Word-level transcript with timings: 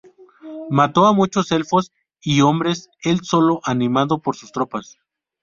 Mató 0.71 1.05
a 1.05 1.13
muchos 1.13 1.51
elfos 1.51 1.91
y 2.21 2.41
hombres 2.41 2.89
el 3.03 3.21
solo 3.23 3.61
animado 3.63 4.17
por 4.19 4.35
sus 4.35 4.51
tropas. 4.51 4.97